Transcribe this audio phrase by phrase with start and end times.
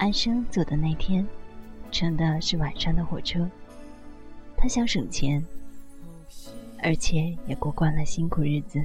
[0.00, 1.26] 安生走的那天，
[1.90, 3.46] 乘的是晚上的火车。
[4.56, 5.44] 他想省钱，
[6.82, 8.82] 而且也过惯了辛苦日子。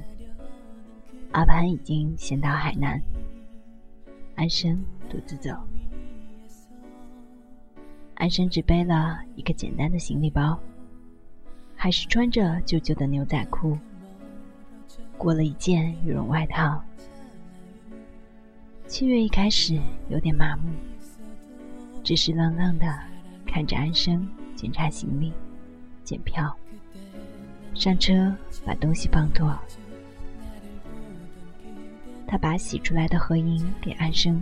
[1.31, 3.01] 阿潘已经先到海南，
[4.35, 5.51] 安生独自走。
[8.15, 10.59] 安生只背了一个简单的行李包，
[11.77, 13.77] 还是穿着旧旧的牛仔裤，
[15.17, 16.83] 裹了一件羽绒外套。
[18.85, 19.79] 七月一开始
[20.09, 20.63] 有点麻木。
[22.05, 22.85] 只是愣愣的
[23.47, 25.33] 看着安生检查行李、
[26.03, 26.55] 检票、
[27.73, 28.31] 上车，
[28.63, 29.57] 把东西放妥。
[32.27, 34.39] 他把洗出来的合影给安生，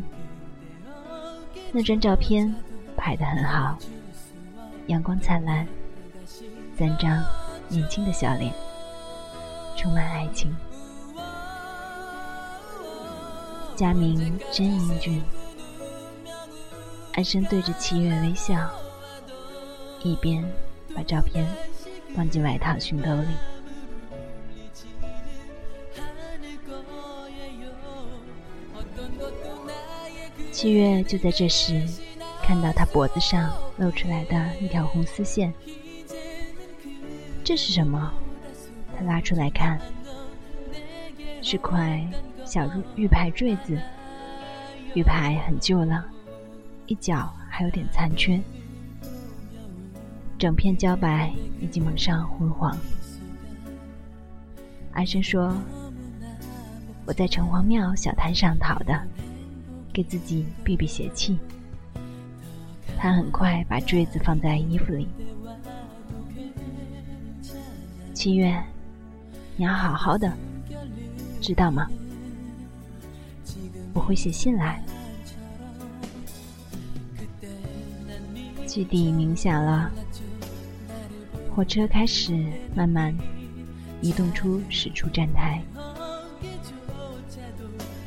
[1.71, 2.53] 那张照片
[2.97, 3.77] 拍得很好，
[4.87, 5.65] 阳光灿烂，
[6.77, 7.23] 三张
[7.69, 8.53] 年轻的笑脸，
[9.77, 10.53] 充满爱情。
[13.73, 15.23] 佳明真英俊。
[17.13, 18.69] 安生对着七月微笑，
[20.01, 20.43] 一边
[20.95, 21.47] 把照片
[22.15, 23.27] 放进外套胸兜里。
[30.51, 31.87] 七月就在这时，
[32.41, 35.53] 看到他脖子上露出来的一条红丝线，
[37.43, 38.11] 这是什么？
[38.97, 39.79] 他拉出来看，
[41.43, 42.03] 是块
[42.43, 43.79] 小玉玉牌坠子，
[44.95, 46.09] 玉牌很旧了。
[46.87, 48.41] 一角还有点残缺，
[50.37, 52.77] 整片茭白已经蒙上昏黄。
[54.91, 55.55] 安生说
[57.05, 59.01] ：“我在城隍庙小摊上淘的，
[59.91, 61.39] 给自己避避邪气。”
[62.97, 65.07] 他很快把坠子放在衣服里。
[68.13, 68.61] 七月，
[69.55, 70.31] 你要好好的，
[71.41, 71.89] 知道吗？
[73.93, 74.83] 我会写信来。
[78.73, 79.91] 距地鸣响了，
[81.55, 83.15] 火车开始慢慢
[84.01, 85.61] 移动出驶出站台。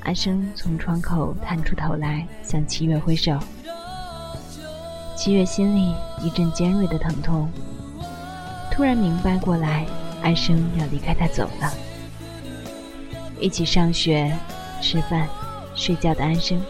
[0.00, 3.38] 安生从窗口探出头来，向七月挥手。
[5.16, 7.48] 七月心里一阵尖锐的疼痛，
[8.68, 9.86] 突然明白过来，
[10.20, 11.72] 安生要离开他走了。
[13.38, 14.36] 一起上学、
[14.82, 15.28] 吃饭、
[15.76, 16.60] 睡觉的安生，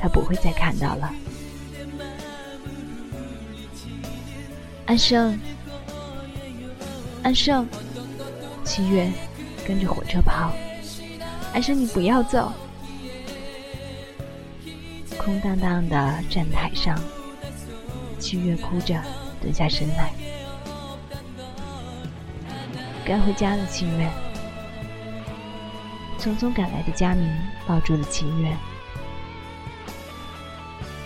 [0.00, 1.08] 他不会再看到了。
[4.92, 5.40] 安生，
[7.22, 7.66] 安生，
[8.62, 9.10] 七月
[9.66, 10.52] 跟着火车跑。
[11.54, 12.52] 安生，你不要走。
[15.16, 17.00] 空荡荡的站台上，
[18.18, 19.02] 七月哭着
[19.40, 20.12] 蹲下身来。
[23.02, 24.10] 该回家了，七月。
[26.18, 27.26] 匆匆赶来的佳明
[27.66, 28.54] 抱住了七月。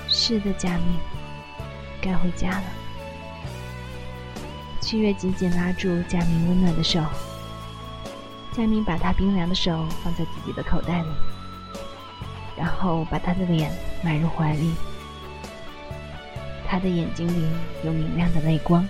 [0.09, 0.99] 是的，佳明，
[2.01, 2.65] 该回家了。
[4.87, 7.03] 七月紧紧拉住佳明温暖的手，
[8.53, 11.09] 佳明把他冰凉的手放在自己的口袋里，
[12.57, 13.69] 然后把他的脸
[14.01, 14.73] 埋入怀里。
[16.69, 17.49] 他的眼睛里
[17.83, 18.89] 有明亮的泪光。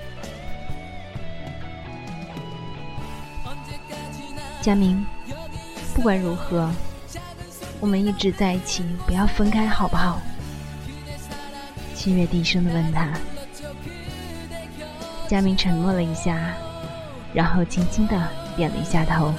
[4.61, 5.03] 佳明，
[5.95, 6.71] 不管如何，
[7.81, 10.21] 我们一直在一起，不要分开，好不好？
[11.95, 13.11] 七月低声的问他。
[15.29, 16.55] 佳明沉默了一下，
[17.35, 19.35] 然后轻轻的点了一下头。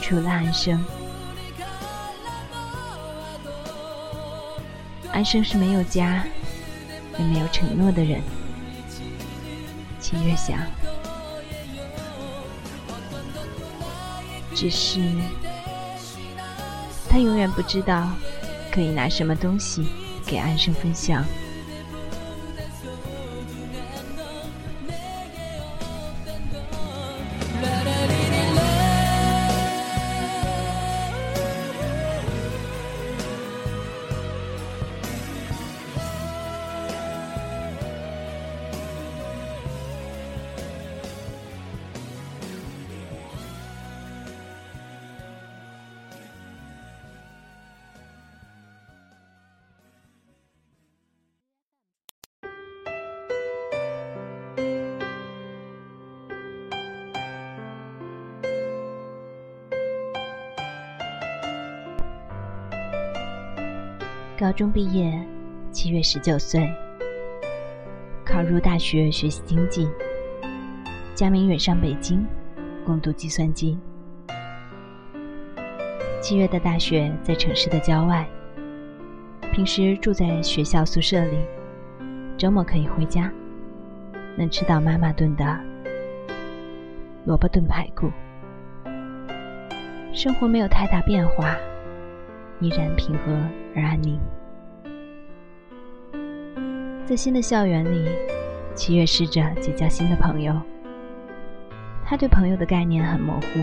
[0.00, 0.84] 除了安生，
[5.10, 6.24] 安生是没有家，
[7.18, 8.20] 也没有承诺的人。
[9.98, 10.58] 秦月想，
[14.54, 15.00] 只是
[17.08, 18.10] 他永远不知道
[18.70, 19.88] 可以拿什么东西
[20.26, 21.24] 给安生分享。
[64.44, 65.18] 高中毕业，
[65.70, 66.70] 七月十九岁，
[68.26, 69.88] 考入大学学习经济。
[71.14, 72.26] 佳明远上北京，
[72.84, 73.78] 攻读计算机。
[76.20, 78.28] 七月的大学在城市的郊外，
[79.50, 81.38] 平时住在学校宿舍里，
[82.36, 83.32] 周末可以回家，
[84.36, 85.58] 能吃到妈妈炖的
[87.24, 88.10] 萝卜炖排骨。
[90.12, 91.56] 生活没有太大变化，
[92.60, 93.32] 依然平和
[93.74, 94.20] 而安宁。
[97.06, 98.08] 在新的校园里，
[98.74, 100.58] 七月试着结交新的朋友。
[102.02, 103.60] 他对朋友的概念很模糊，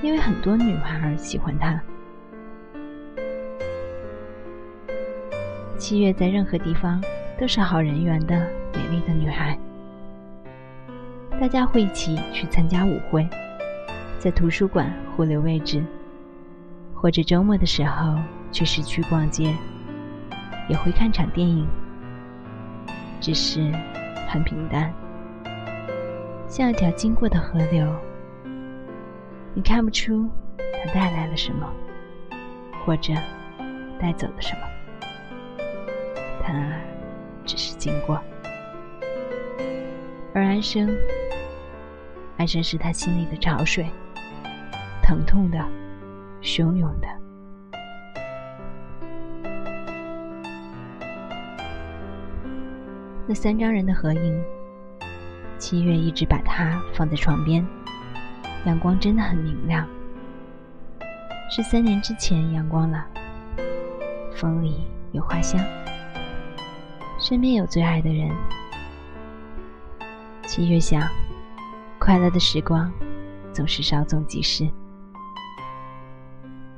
[0.00, 1.78] 因为很多女孩喜欢他。
[5.76, 6.98] 七月在任何地方
[7.38, 8.38] 都是好人缘的
[8.72, 9.58] 美丽的女孩。
[11.38, 13.28] 大家会一起去参加舞会。
[14.18, 15.84] 在图书馆互留位置，
[16.94, 18.18] 或者周末的时候
[18.50, 19.54] 去市区逛街，
[20.68, 21.68] 也会看场电影，
[23.28, 23.70] 只是
[24.26, 24.90] 很平淡，
[26.48, 27.86] 像一条经过的河流。
[29.52, 30.26] 你看不出
[30.72, 31.70] 它带来了什么，
[32.86, 33.12] 或者
[34.00, 34.62] 带走了什么，
[36.42, 36.72] 它
[37.44, 38.18] 只是经过。
[40.32, 40.88] 而安生，
[42.38, 43.90] 安生是他心里的潮水。
[45.02, 45.58] 疼痛的，
[46.40, 47.06] 汹涌的。
[53.30, 54.42] 那三张人的合影，
[55.58, 57.62] 七月一直把它放在床边。
[58.64, 59.86] 阳光真的很明亮，
[61.50, 63.06] 是三年之前阳光了。
[64.34, 65.60] 风里有花香，
[67.20, 68.34] 身边有最爱的人。
[70.46, 71.06] 七月想，
[71.98, 72.90] 快乐的时光
[73.52, 74.66] 总是稍纵即逝。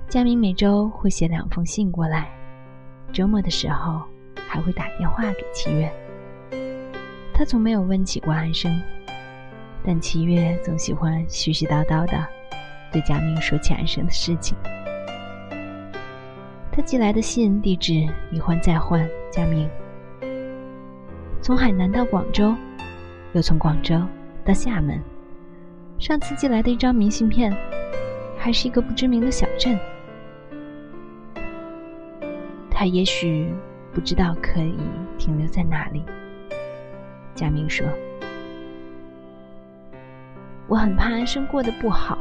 [0.08, 2.28] 佳明每周会写两封信过来，
[3.12, 4.02] 周末的时候
[4.48, 5.88] 还会打电话给七月。
[7.40, 8.70] 他从没有问起过安生，
[9.82, 12.22] 但七月总喜欢絮絮叨叨的
[12.92, 14.54] 对佳明说起安生的事情。
[16.70, 19.66] 他寄来的信地址一换再换，佳明
[21.40, 22.54] 从海南到广州，
[23.32, 23.98] 又从广州
[24.44, 25.02] 到厦门。
[25.98, 27.56] 上次寄来的一张明信片，
[28.36, 29.80] 还是一个不知名的小镇。
[32.70, 33.50] 他也许
[33.94, 34.76] 不知道可以
[35.16, 36.04] 停留在哪里。
[37.34, 37.86] 佳明说
[40.68, 42.18] ：“我很怕安生过得不好，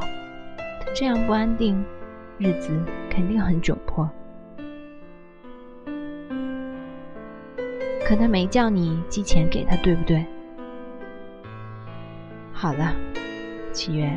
[0.56, 1.84] 他这样不安定，
[2.38, 2.70] 日子
[3.10, 4.08] 肯定很窘迫。
[8.06, 10.24] 可他没叫你寄钱给他，对不对？
[12.52, 12.94] 好了，
[13.72, 14.10] 七月，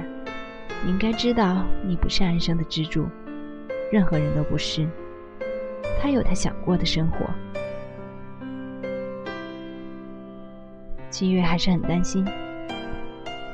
[0.84, 3.08] 你应该知道，你不是安生的支柱，
[3.92, 4.88] 任何人都不是。”
[6.02, 7.30] 他有他想过的生活。
[11.14, 12.26] 七月还是很担心。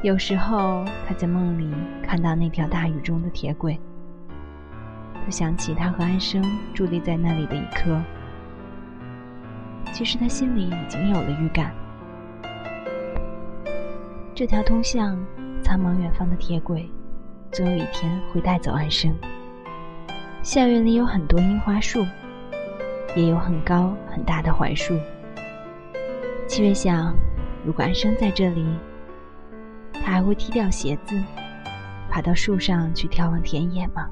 [0.01, 1.69] 有时候他在梦里
[2.01, 3.77] 看到那条大雨中的铁轨，
[5.13, 6.41] 他想起他和安生
[6.73, 8.01] 伫立在那里的一刻。
[9.91, 11.73] 其实他心里已经有了预感，
[14.33, 15.19] 这条通向
[15.61, 16.89] 苍茫远方的铁轨，
[17.51, 19.13] 总有一天会带走安生。
[20.41, 22.05] 校园里有很多樱花树。
[23.15, 24.93] 也有很高很大的槐树。
[26.47, 27.11] 七月想，
[27.65, 28.65] 如果安生在这里，
[29.93, 31.21] 他还会踢掉鞋子，
[32.09, 34.07] 爬到树上去眺望田野吗？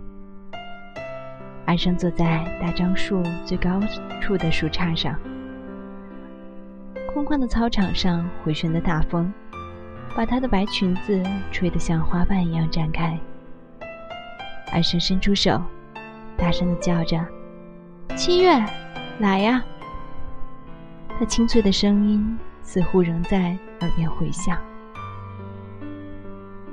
[1.65, 3.79] 安生坐在大樟树最高
[4.21, 5.19] 处的树杈上，
[7.13, 9.33] 空旷的操场上回旋的大风，
[10.15, 13.19] 把她的白裙子吹得像花瓣一样展开。
[14.71, 15.61] 安生伸出手，
[16.37, 17.25] 大声的叫着
[18.15, 18.63] ：“七月！”
[19.19, 19.63] 来呀！
[21.17, 24.61] 他清脆的声音似乎仍在耳边回响。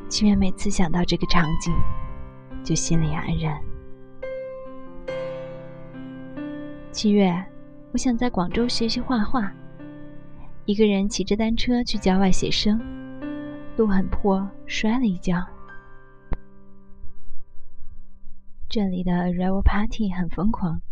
[0.09, 1.73] 七月每次想到这个场景，
[2.65, 3.63] 就心里安然。
[6.91, 7.33] 七月，
[7.93, 9.53] 我想在广州学习画画。
[10.65, 12.81] 一个人骑着单车去郊外写生，
[13.77, 15.47] 路很破，摔了一跤。
[18.69, 20.83] 这里的 Arrival Party 很疯狂。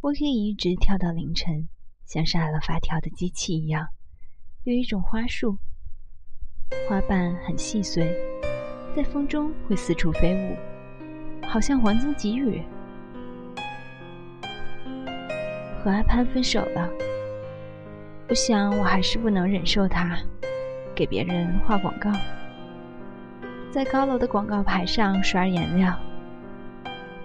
[0.00, 1.68] 我可以一直跳到凌晨，
[2.06, 3.88] 像杀了发条的机器一样。
[4.64, 5.58] 有一种花束，
[6.88, 8.16] 花瓣很细碎，
[8.96, 10.56] 在风中会四处飞舞，
[11.46, 12.62] 好像黄金给予。
[15.82, 16.88] 和阿潘分手了，
[18.30, 20.18] 我想我还是不能忍受他
[20.94, 22.10] 给别人画广告，
[23.70, 25.94] 在高楼的广告牌上刷颜料，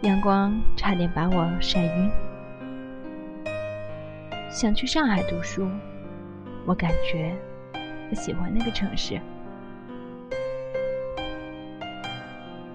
[0.02, 2.12] 阳光差点把我晒晕。
[4.52, 5.70] 想去上海读书，
[6.66, 7.36] 我感觉
[8.10, 9.20] 我喜欢那个城市。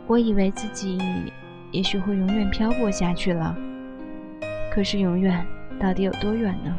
[0.07, 0.99] 我以为自己
[1.71, 3.57] 也许会永远漂泊下去了。
[4.73, 5.47] 可是永远
[5.81, 6.77] 到底有多远呢？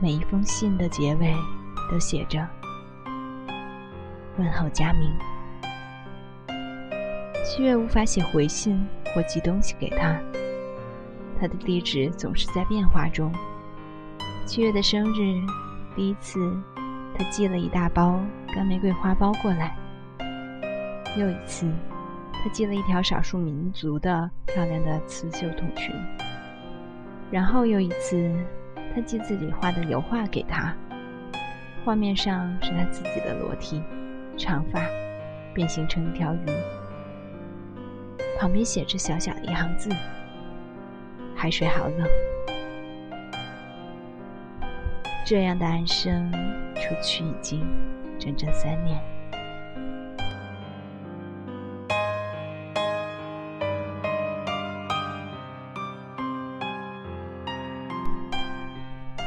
[0.00, 1.32] 每一封信的结尾
[1.90, 2.46] 都写着
[4.36, 5.10] “问候佳明”。
[7.44, 10.20] 七月无法写回信或寄东西给他，
[11.40, 13.32] 他的地址总是在变化中。
[14.48, 15.46] 七月的生日，
[15.94, 16.40] 第一次，
[17.14, 19.76] 他寄了一大包干玫瑰花苞过来。
[21.18, 21.70] 又一次，
[22.32, 25.94] 他寄了一条少数民族的漂亮的刺绣筒裙。
[27.30, 28.34] 然后又一次，
[28.94, 30.74] 他寄自己画的油画给他，
[31.84, 33.82] 画面上是他自己的裸体，
[34.38, 34.80] 长发
[35.52, 36.46] 变形成一条鱼，
[38.40, 39.90] 旁边写着小小的一行字
[41.36, 42.08] ：“海水好冷。”
[45.30, 46.32] 这样的安生
[46.74, 47.60] 出去已经
[48.18, 48.98] 整整三年。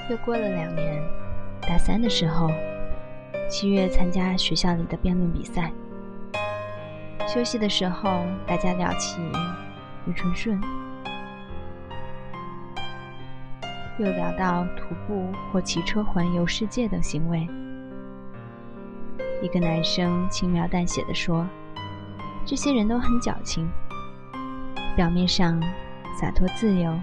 [0.10, 1.04] 又过了两年，
[1.62, 2.50] 大三的时候，
[3.48, 5.72] 七月参加学校里的辩论比赛。
[7.28, 9.22] 休息的时候，大家聊起
[10.08, 10.60] 余纯顺，
[14.02, 17.48] 又聊到徒步或骑车环游世界等行为。
[19.44, 21.48] 一个男生轻描淡写的说
[22.44, 23.70] ：“这些人都很矫情，
[24.96, 25.62] 表面上
[26.20, 27.00] 洒脱自由，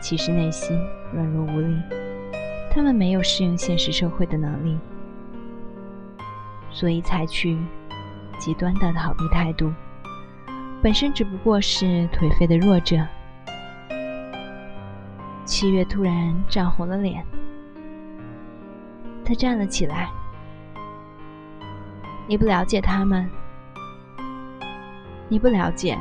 [0.00, 0.78] 其实内心
[1.14, 1.80] 软弱无力。”
[2.70, 4.76] 他们没有适应现实社会的能力，
[6.70, 7.56] 所以采取
[8.36, 9.72] 极端的逃避态度，
[10.82, 12.98] 本身只不过是颓废的弱者。
[15.44, 17.24] 七月突然涨红了脸，
[19.24, 20.10] 他站了起来
[22.26, 23.28] ：“你不了解他们，
[25.28, 25.98] 你不了解，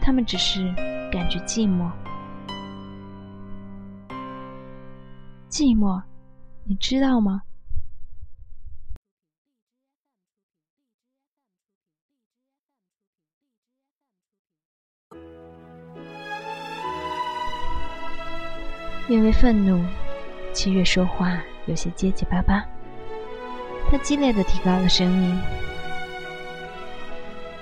[0.00, 0.72] 他们只是
[1.10, 1.90] 感觉寂寞。”
[5.48, 6.02] 寂寞，
[6.64, 7.42] 你知道吗？
[19.10, 19.84] 因为愤怒，
[20.52, 21.36] 七月说话
[21.66, 22.64] 有些结结巴巴。
[23.90, 25.36] 他激烈的提高了声音：“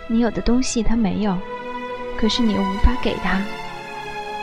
[0.09, 1.39] 你有的东西他没有，
[2.19, 3.43] 可是你又无法给他，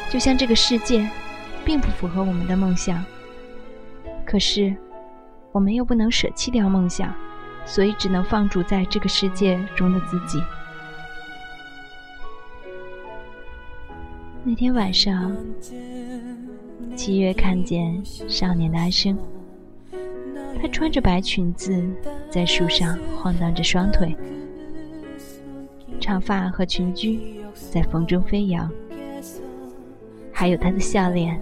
[0.10, 1.08] 就像这个世界，
[1.64, 3.06] 并不符合我们的梦想。”
[4.26, 4.76] 可是，
[5.52, 7.14] 我们又不能舍弃掉梦想，
[7.68, 10.42] 所以只能放逐在这个世界中的自己。
[14.48, 15.36] 那天晚上，
[16.96, 19.18] 七月看见少年的安生，
[20.62, 21.84] 他穿着白裙子，
[22.30, 24.16] 在树上晃荡着双腿，
[26.00, 27.20] 长发和裙裾
[27.72, 28.72] 在风中飞扬，
[30.32, 31.42] 还有他的笑脸。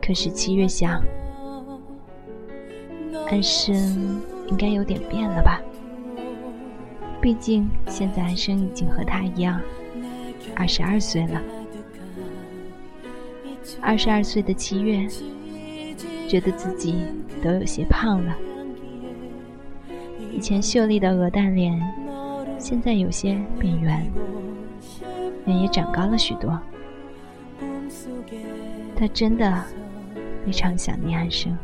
[0.00, 1.02] 可是七月想，
[3.28, 5.60] 安生应该有点变了吧？
[7.20, 9.60] 毕竟现在安生已经和他一样，
[10.54, 11.42] 二十二岁了。
[13.80, 15.06] 二十二岁的七月，
[16.28, 17.04] 觉得自己
[17.42, 18.36] 都有些胖了。
[20.32, 21.80] 以前秀丽的鹅蛋脸，
[22.58, 24.10] 现在有些变圆，
[25.46, 26.58] 脸也长高了许多。
[28.96, 29.64] 他真的。
[30.44, 31.56] 非常想念安生。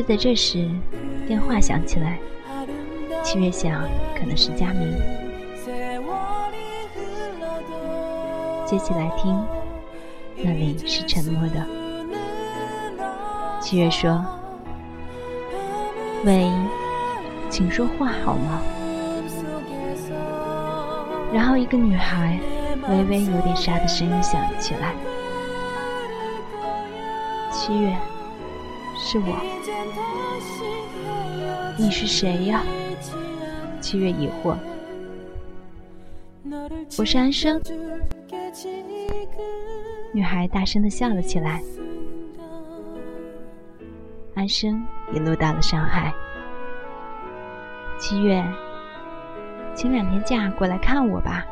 [0.00, 0.66] 就在这时，
[1.28, 2.18] 电话响起来。
[3.22, 3.82] 七月想，
[4.18, 4.90] 可能是佳明。
[8.64, 9.38] 接起来听，
[10.38, 11.66] 那里是沉默的。
[13.60, 14.24] 七月说
[16.24, 16.50] ：“喂，
[17.50, 18.62] 请说话好吗？”
[21.30, 22.40] 然后一个女孩
[22.88, 24.94] 微微有点沙的声音响了起来
[27.52, 27.94] ：“七月，
[29.12, 29.26] 是我。
[31.76, 32.62] 你是谁呀？”
[33.82, 34.56] 七月疑惑
[36.96, 37.60] ：“我是安生。”
[40.14, 41.60] 女孩大声的笑了起来。
[44.36, 46.14] 安生也落到了上海。
[47.98, 48.44] 七月，
[49.74, 51.44] 请两天假过来看我吧，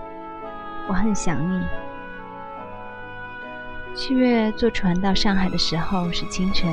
[0.87, 1.61] 我很想你。
[3.97, 6.73] 七月坐船到上海的时候是清晨，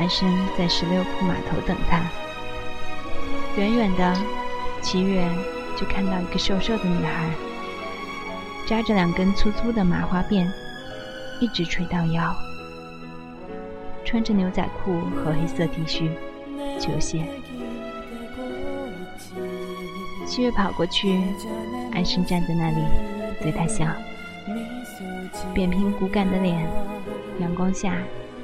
[0.00, 0.26] 安生
[0.56, 2.00] 在十六铺码头等他。
[3.56, 4.16] 远远的，
[4.80, 5.22] 七月
[5.76, 7.30] 就看到一个瘦瘦的女孩，
[8.66, 10.50] 扎着两根粗粗的麻花辫，
[11.38, 12.34] 一直垂到腰，
[14.02, 16.10] 穿着牛仔裤和黑色 T 恤、
[16.80, 17.26] 球鞋。
[20.26, 21.20] 七月跑过去，
[21.92, 22.76] 安生站在那里
[23.42, 23.84] 对他笑，
[25.52, 26.66] 扁平骨感的脸，
[27.38, 27.92] 阳光下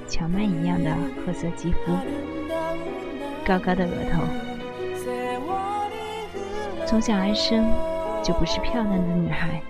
[0.09, 0.91] 荞麦一样的
[1.25, 1.93] 褐色肌肤，
[3.45, 4.23] 高高的额头。
[6.87, 7.69] 从小安生
[8.23, 9.61] 就不是漂亮的女孩，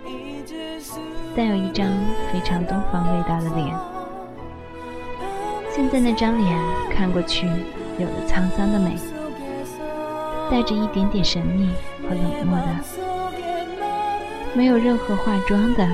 [1.35, 1.87] 但有一张
[2.33, 3.75] 非常东方味道的脸。
[5.71, 6.59] 现在那张脸
[6.90, 7.47] 看过去
[7.99, 8.97] 有了沧桑的美。
[10.49, 11.69] 带着一点点神秘
[12.02, 12.69] 和冷漠的，
[14.55, 15.85] 没有任何化妆的，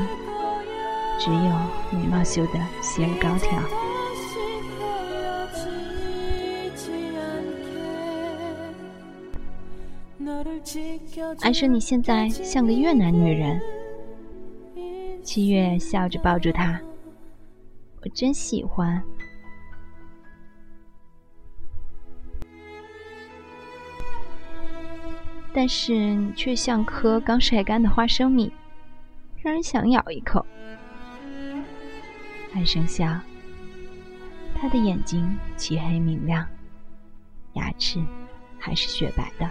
[1.19, 1.51] 只有
[1.91, 3.59] 眉毛修的细而高挑。
[11.41, 13.61] 安生，你现在像个越南女人。
[15.23, 16.81] 七月笑着抱住他，
[18.03, 19.03] 我真喜欢。
[25.53, 28.53] 但是你却像颗刚晒干的花生米，
[29.43, 30.45] 让人想咬一口。
[32.55, 33.19] 安生笑，
[34.55, 36.47] 他的眼睛漆黑明亮，
[37.55, 38.01] 牙齿
[38.59, 39.51] 还是雪白的。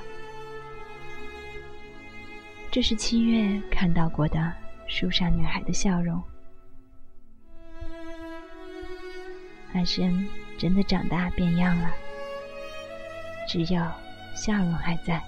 [2.72, 4.54] 这是七月看到过的
[4.88, 6.24] 树上女孩的笑容。
[9.74, 10.26] 安生
[10.58, 11.92] 真的长大变样了，
[13.46, 13.86] 只有
[14.34, 15.22] 笑容还在。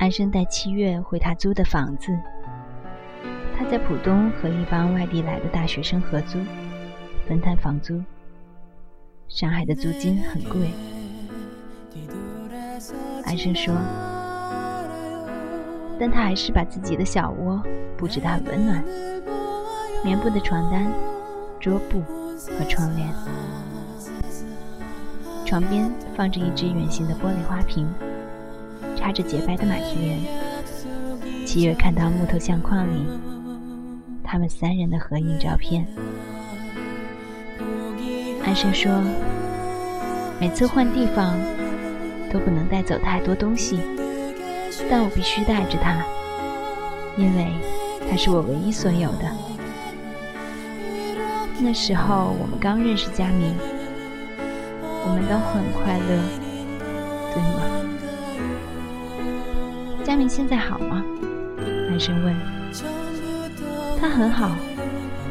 [0.00, 2.18] 安生带七月回他租的房子。
[3.54, 6.38] 他在浦东和一帮外地来的大学生合租，
[7.28, 8.02] 分摊房租。
[9.28, 10.70] 上海的租金很贵。
[13.26, 13.74] 安生说，
[15.98, 17.62] 但他还是把自己的小窝
[17.98, 18.82] 布置得很温暖，
[20.02, 20.90] 棉布的床单、
[21.60, 22.00] 桌布
[22.36, 23.06] 和窗帘，
[25.44, 27.86] 床边放着一只圆形的玻璃花瓶。
[29.00, 30.18] 插着洁白的马蹄莲。
[31.46, 33.06] 七月看到木头相框里
[34.22, 35.86] 他们三人的合影照片。
[38.44, 39.02] 安生说
[40.38, 41.36] ：“每次换地方
[42.32, 43.80] 都不能带走太多东西，
[44.88, 46.04] 但我必须带着它，
[47.16, 47.52] 因为
[48.08, 49.24] 它是我唯一所有的。”
[51.58, 53.54] 那时候我们刚认识佳明，
[55.04, 56.22] 我们都很快乐，
[57.34, 57.89] 对吗？
[60.10, 61.04] 佳明现在好吗？
[61.88, 62.34] 男生问。
[64.00, 64.50] 他很好，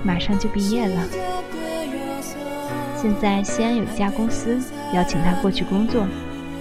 [0.06, 1.04] 马上就毕业了。
[2.96, 4.58] 现在西安有一家公司
[4.94, 6.08] 邀请他过去工作，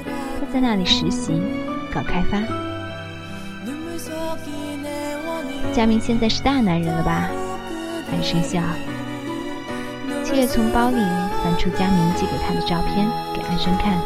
[0.04, 1.40] 他在那里实习，
[1.94, 2.42] 搞开发。
[5.72, 7.30] 佳明现在是大男人了吧？
[8.10, 8.60] 男生笑。
[10.24, 10.96] 七月从包里
[11.44, 13.96] 翻出佳明寄给他的照片，给安生看。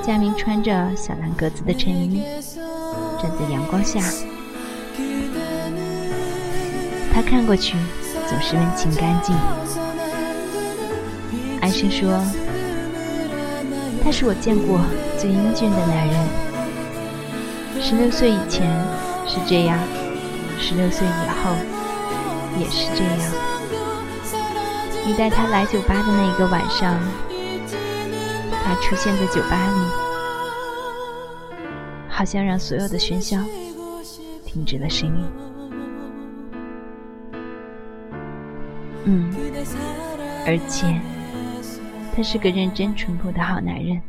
[0.00, 2.24] 佳明穿着小蓝格子的衬衣，
[3.22, 4.00] 站在阳光下。
[7.14, 7.76] 他看过去
[8.28, 9.36] 总是温情干净。
[11.60, 12.20] 安生说
[14.02, 14.80] ：“他是我见过
[15.16, 16.16] 最英俊的男人。
[17.80, 18.68] 十六岁以前
[19.28, 19.78] 是这样，
[20.58, 21.54] 十六岁以后
[22.58, 23.32] 也是这样。
[25.06, 26.98] 你带他来酒吧的那一个晚上。”
[28.64, 30.01] 他出现在酒吧里，
[32.22, 33.36] 好像让所有的喧嚣
[34.46, 35.24] 停止了声音。
[39.06, 39.34] 嗯，
[40.46, 41.00] 而且
[42.14, 44.00] 他是个认真淳朴的好男人。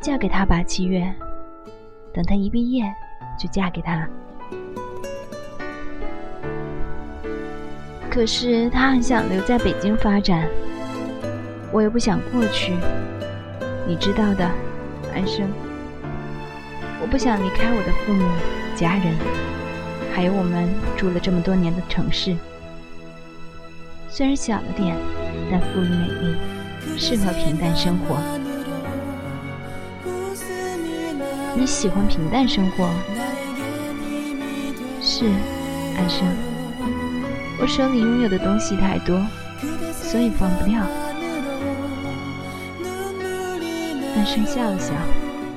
[0.00, 1.12] 嫁给他吧，七月。
[2.12, 2.84] 等他一毕业，
[3.36, 4.08] 就嫁给他。
[8.08, 10.48] 可是他很想留在北京发展。
[11.72, 12.72] 我又不想过去，
[13.86, 14.50] 你知道的，
[15.14, 15.46] 安生。
[17.02, 18.24] 我不想离开我的父母、
[18.74, 19.14] 家人，
[20.14, 22.34] 还有我们住了这么多年的城市。
[24.08, 24.96] 虽然小了点，
[25.50, 26.34] 但富裕美丽，
[26.96, 28.16] 适合平淡生活。
[31.54, 32.88] 你喜欢平淡生活？
[35.02, 35.26] 是，
[35.98, 36.26] 安生。
[37.60, 39.20] 我手里拥有的东西太多，
[39.92, 40.80] 所以放不掉。
[44.24, 44.94] 安生笑笑，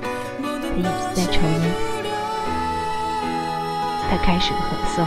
[0.04, 1.72] 他一直在抽烟。
[4.10, 5.06] 他开始了合诵，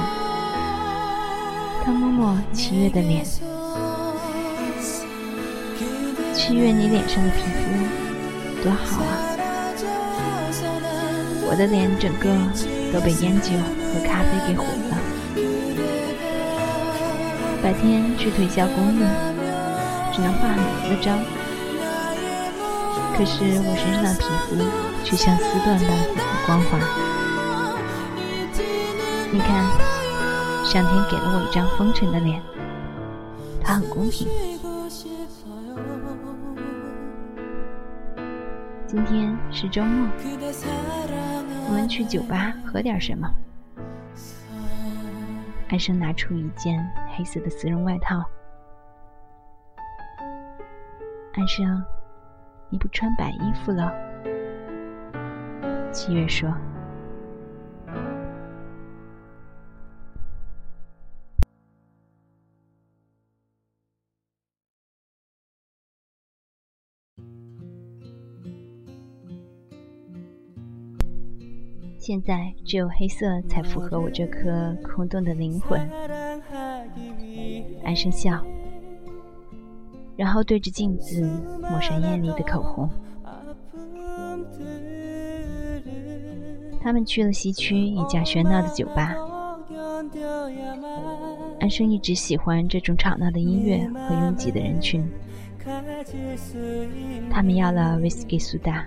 [1.85, 3.23] 他摸摸七月的脸。
[6.33, 9.29] 七月，你脸上的皮肤多好啊！
[11.46, 12.31] 我的脸整个
[12.94, 13.51] 都被烟酒
[13.92, 14.96] 和咖啡给毁了。
[17.62, 19.05] 白天去推销公寓，
[20.14, 21.18] 只能化很浓的妆，
[23.20, 24.56] 可是我身上的皮肤
[25.04, 25.94] 却像丝缎般
[26.46, 26.78] 光滑。
[29.30, 29.62] 你看，
[30.64, 32.40] 上天给了我一张风尘的脸，
[33.62, 34.26] 它很公平。
[38.87, 40.09] 今天是周末，
[41.68, 43.30] 我们去酒吧喝点什么？
[45.68, 48.24] 安生拿出一件黑色的丝绒外套。
[51.35, 51.85] 安生，
[52.70, 53.92] 你不穿白衣服了？
[55.92, 56.48] 七月说。
[71.98, 75.78] 现在只有黑色才符合我这颗空洞的灵魂。
[77.85, 78.42] 安生笑，
[80.20, 81.22] 然后对着镜子
[81.62, 82.90] 抹上艳丽的口红。
[86.78, 89.16] 他们去了西区一家喧闹的酒吧。
[91.59, 95.02] 安生一直喜欢这种吵闹的音乐和拥挤的人群。
[97.30, 98.87] 他们要了威士忌苏打。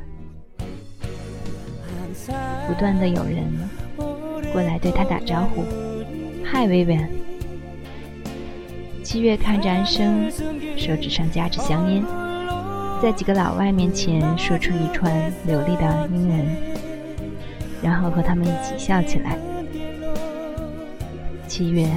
[2.68, 3.52] 不断的有人
[4.52, 5.64] 过来对他打招呼
[6.46, 6.96] ：“嗨，薇薇。”
[9.04, 10.32] 七月看着安生，
[10.84, 12.04] 手指上夹着香烟，
[13.02, 16.46] 在几个老外面前说出一串流利的英文，
[17.82, 19.38] 然后和他们一起笑起来。
[21.48, 21.88] 七月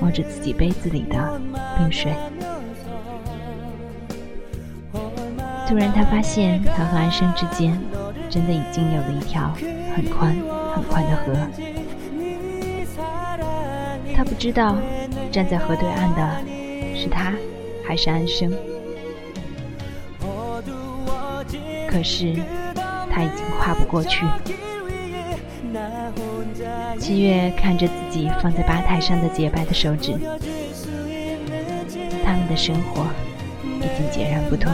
[0.00, 1.40] 望着自己杯子里的
[1.76, 2.12] 冰水，
[5.66, 7.76] 突然他发现他和安生之间。
[8.30, 9.54] 真的已经有了一条
[9.96, 10.36] 很宽
[10.74, 11.32] 很宽的河。
[14.14, 14.76] 他不知道
[15.32, 16.42] 站在河对岸的
[16.94, 17.32] 是他
[17.88, 18.52] 还是安生，
[21.90, 22.34] 可是
[23.10, 24.26] 他已经跨不过去。
[27.00, 30.12] 七月看着自己放在吧台上的洁白的手指，
[32.22, 33.06] 他们的生活
[33.64, 34.70] 已经截然不同。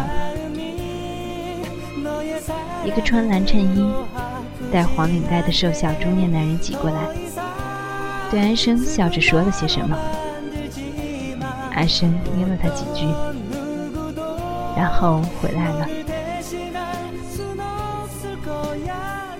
[2.85, 3.95] 一个穿蓝衬衣、
[4.73, 6.97] 戴黄领带的瘦小中年男人挤过来，
[8.29, 9.97] 对安生笑着说了些什么。
[11.75, 13.05] 安生捏了他几句，
[14.77, 15.89] 然后回来了。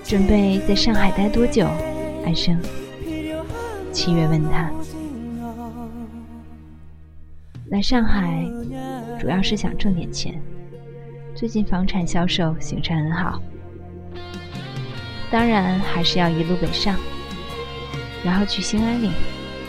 [0.03, 1.65] 准备在上海待多久？
[2.25, 2.61] 安生，
[3.91, 4.69] 七月问他。
[7.69, 8.45] 来上海
[9.19, 10.39] 主要是想挣点钱。
[11.33, 13.41] 最近房产销售形势很好，
[15.31, 16.95] 当然还是要一路北上，
[18.23, 19.11] 然后去兴安岭、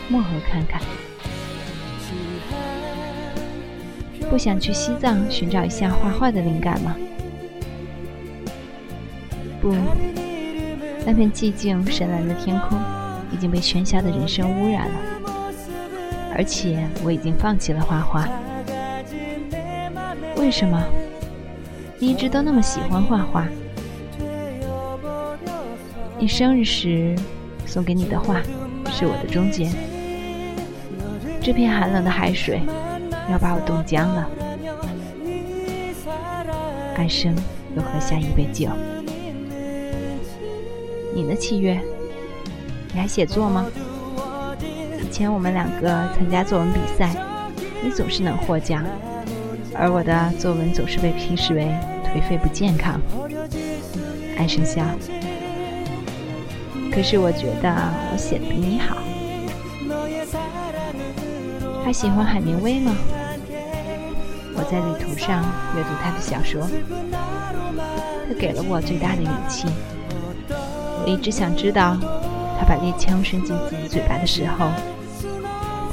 [0.09, 0.81] 漠河看看。
[4.29, 6.95] 不想去西藏寻找一下画画的灵感吗？
[9.61, 9.73] 不，
[11.05, 12.77] 那片寂静深蓝的天空
[13.31, 14.95] 已经被喧嚣的人生污染了，
[16.35, 18.27] 而且我已经放弃了画画。
[20.35, 20.83] 为什么？
[21.97, 23.47] 你一直都那么喜欢画画。
[26.19, 27.15] 你生日时
[27.65, 28.41] 送给你的画
[28.91, 29.69] 是我的终结。
[31.41, 32.61] 这片寒冷的海水
[33.29, 34.29] 要把我冻僵了。
[36.95, 37.35] 安生
[37.75, 38.69] 又喝下一杯酒。
[41.13, 41.79] 你呢，七月？
[42.93, 43.65] 你还写作吗？
[45.01, 47.15] 以前我们两个参加作文比赛，
[47.83, 48.83] 你总是能获奖。
[49.73, 51.71] 而我的作文总是被批示为
[52.05, 52.99] 颓废不健康。
[54.37, 54.83] 安生笑。
[56.91, 57.69] 可是我觉得
[58.11, 58.97] 我写的比你好。
[61.83, 62.95] 还喜欢海明威吗？
[64.69, 65.43] 在旅途上
[65.75, 66.67] 阅读他的小说，
[68.27, 69.67] 他给了我最大的勇气。
[70.49, 71.95] 我一直想知道，
[72.59, 74.69] 他把猎枪伸进自己嘴巴的时候，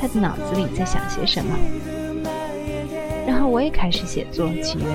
[0.01, 1.57] 他的脑子里在想些什么。
[3.27, 4.89] 然后我也开始写作，起源。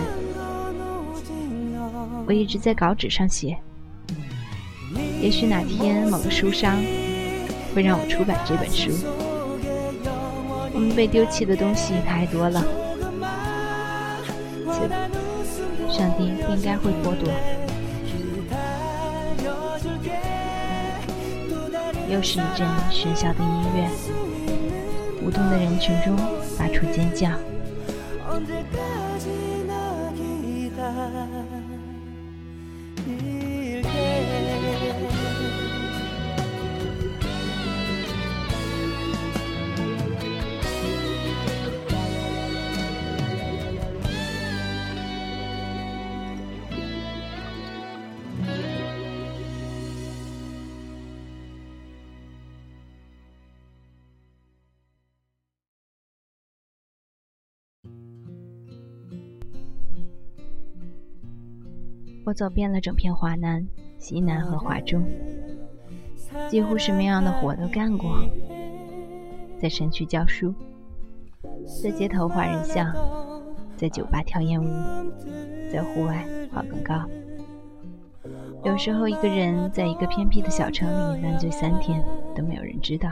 [2.28, 3.58] 我一直在稿纸上写，
[5.22, 6.76] 也许哪天某个书商
[7.74, 8.92] 会让我出版这本书。
[10.74, 12.64] 我们被丢弃的东西太多了，
[16.56, 17.32] 应该会剥夺。
[22.10, 23.88] 又是一阵喧嚣的音乐，
[25.24, 26.18] 舞动的人群中
[26.58, 27.30] 发出尖叫。
[62.30, 65.04] 我走遍了整片华南、西南和华中，
[66.48, 68.24] 几乎什么样的活都干过。
[69.60, 70.54] 在山区教书，
[71.82, 72.94] 在街头画人像，
[73.76, 74.68] 在酒吧跳艳舞，
[75.74, 77.04] 在户外画广告。
[78.64, 83.10] 有时候一个人在一个偏僻的小城里烂醉三天都没有人知道。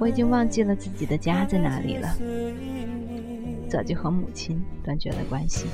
[0.00, 2.08] 我已经忘记了自己的家在哪里了，
[3.68, 5.66] 早就和母亲断绝了关系。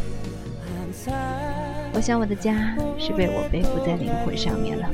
[1.92, 4.88] 我想我的家是被我背负在灵魂上面了。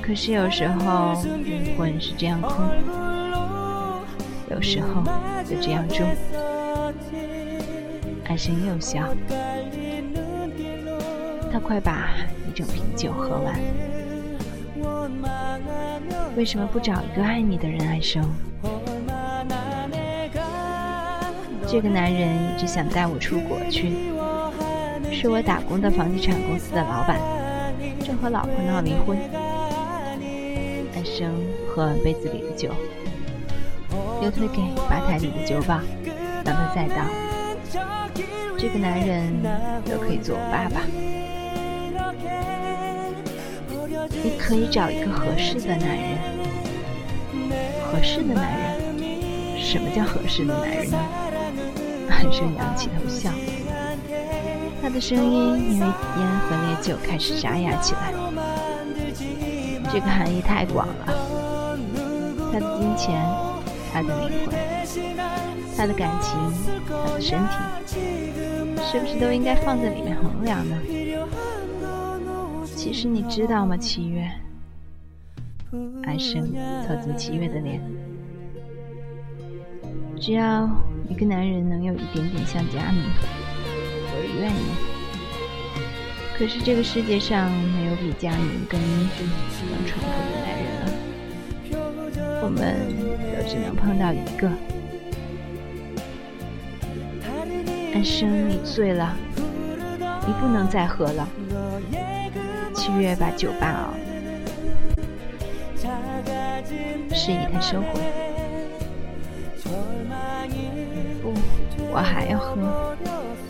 [0.00, 2.64] 可是有时候灵魂是这样空，
[4.50, 5.04] 有时候
[5.50, 6.06] 又这样重。
[8.24, 9.14] 爱生又笑，
[11.52, 12.10] 他快把
[12.48, 13.60] 一整瓶酒喝完。
[16.36, 18.24] 为什么不找一个爱你的人，安生？
[21.70, 23.92] 这个男人一直想带我出国去，
[25.12, 27.20] 是我打工的房地产公司的老板，
[28.04, 29.16] 正和老婆闹离婚。
[30.96, 31.32] 安生
[31.68, 32.70] 喝完杯子里的酒，
[34.20, 34.56] 又推给
[34.88, 35.78] 吧台里的酒保，
[36.44, 37.04] 让他再倒。
[38.58, 39.32] 这个男人
[39.84, 40.82] 都可以做我爸爸，
[44.24, 46.18] 你可以找一个合适的男人。
[47.80, 48.90] 合适的男人？
[49.56, 50.98] 什么叫合适的男人呢？
[52.20, 53.30] 安生仰起头笑，
[54.82, 58.12] 他的声音因为烟和烈酒开始沙哑起来。
[59.90, 61.06] 这个含义太广了，
[62.52, 63.26] 他的金钱，
[63.90, 64.54] 他的灵魂，
[65.78, 66.38] 他的感情，
[66.86, 67.98] 他的身体，
[68.84, 70.76] 是不是都应该放在里面衡量呢？
[72.76, 74.30] 其实你知道吗，七月？
[76.04, 76.52] 安生
[76.86, 77.80] 凑近七月的脸，
[80.20, 80.68] 只要。
[81.10, 83.02] 一个男人能有一点点像佳明，
[84.12, 84.54] 我也愿意。
[86.38, 89.28] 可是这个世界上没有比佳明更英俊、
[89.68, 90.88] 更淳朴的男人了，
[92.42, 92.56] 我们
[93.36, 94.48] 都只能碰到一个。
[97.92, 99.16] 安生，你醉了，
[100.26, 101.28] 你不能再喝了。
[102.72, 103.94] 七月把酒罢了，
[107.12, 108.29] 示意他收回。
[111.92, 112.56] 我还要喝，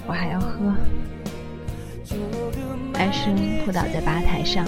[0.06, 0.74] 我还要喝。
[2.94, 4.66] 安生扑倒在吧台上，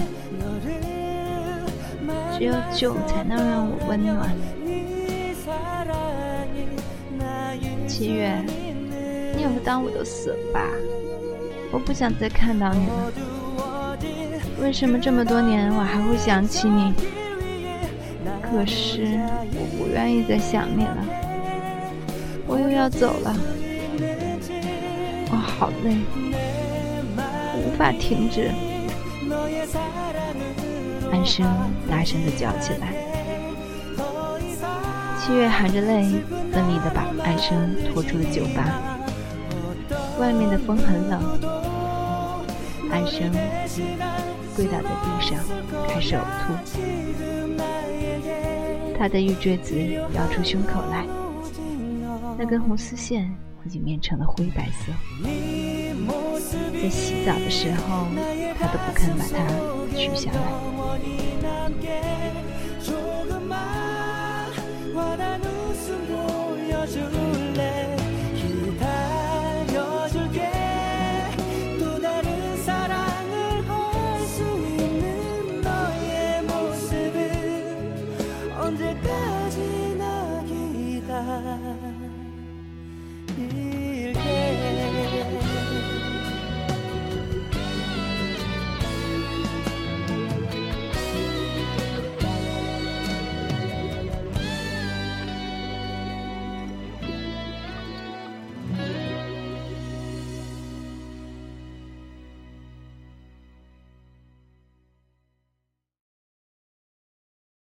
[2.38, 4.30] 只有酒才能让我温暖。
[7.88, 8.32] 七月，
[9.36, 10.60] 你以后当我都死了吧？
[11.72, 13.12] 我不想再看到你了。
[14.60, 16.92] 为什么这么多年我还会想起你？
[18.42, 19.18] 可是
[19.54, 21.04] 我不愿意再想你了。
[22.46, 23.34] 我又要走了。
[25.62, 25.96] 好累，
[27.56, 28.50] 无法停止。
[31.12, 31.46] 安生
[31.88, 32.92] 大声地叫起来。
[35.20, 36.02] 七月含着泪，
[36.52, 38.66] 奋力地把安生拖出了酒吧。
[40.18, 41.38] 外面的风很冷，
[42.90, 43.30] 安生
[44.56, 45.38] 跪倒在地上，
[45.88, 46.54] 开始呕吐。
[48.98, 49.80] 他的玉坠子
[50.12, 51.06] 摇出胸口来，
[52.36, 53.32] 那根红丝线。
[53.64, 54.92] 已经变成了灰白色，
[56.82, 58.08] 在洗澡的时候，
[58.58, 59.36] 他都不肯把它
[59.96, 60.38] 取下来。